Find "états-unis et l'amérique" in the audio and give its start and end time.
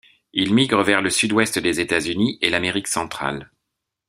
1.79-2.87